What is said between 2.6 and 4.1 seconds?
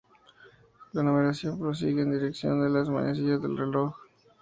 de las manecillas del reloj.